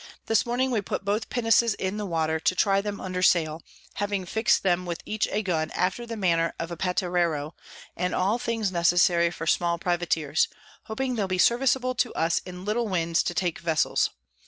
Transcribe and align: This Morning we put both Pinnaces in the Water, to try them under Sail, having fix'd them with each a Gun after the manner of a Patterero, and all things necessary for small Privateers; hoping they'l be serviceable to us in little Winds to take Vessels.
This 0.25 0.47
Morning 0.47 0.71
we 0.71 0.81
put 0.81 1.05
both 1.05 1.29
Pinnaces 1.29 1.75
in 1.75 1.97
the 1.97 2.07
Water, 2.07 2.39
to 2.39 2.55
try 2.55 2.81
them 2.81 2.99
under 2.99 3.21
Sail, 3.21 3.61
having 4.01 4.25
fix'd 4.25 4.63
them 4.63 4.83
with 4.87 5.03
each 5.05 5.27
a 5.29 5.43
Gun 5.43 5.69
after 5.75 6.07
the 6.07 6.17
manner 6.17 6.55
of 6.57 6.71
a 6.71 6.75
Patterero, 6.75 7.53
and 7.95 8.15
all 8.15 8.39
things 8.39 8.71
necessary 8.71 9.29
for 9.29 9.45
small 9.45 9.77
Privateers; 9.77 10.47
hoping 10.85 11.13
they'l 11.13 11.27
be 11.27 11.37
serviceable 11.37 11.93
to 11.93 12.11
us 12.15 12.39
in 12.47 12.65
little 12.65 12.87
Winds 12.87 13.21
to 13.21 13.35
take 13.35 13.59
Vessels. 13.59 14.09